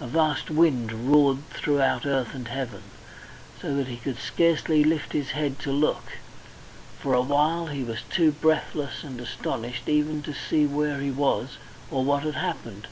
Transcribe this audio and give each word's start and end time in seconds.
A 0.00 0.06
vast 0.06 0.48
wind 0.48 0.92
roared 1.10 1.38
throughout 1.50 2.06
earth 2.06 2.36
and 2.36 2.46
heaven, 2.46 2.82
so 3.60 3.74
that 3.74 3.88
he 3.88 3.96
could 3.96 4.16
scarcely 4.20 4.84
lift 4.84 5.12
his 5.12 5.30
head 5.30 5.58
to 5.58 5.72
look. 5.72 6.04
For 7.00 7.14
a 7.14 7.20
while 7.20 7.66
he 7.66 7.82
was 7.82 8.02
too 8.08 8.30
breathless 8.30 9.02
and 9.02 9.20
astonished 9.20 9.88
even 9.88 10.22
to 10.22 10.32
see 10.32 10.66
where 10.66 11.00
he 11.00 11.10
was 11.10 11.58
or 11.90 12.04
what 12.04 12.22
had 12.22 12.36
happened. 12.36 12.86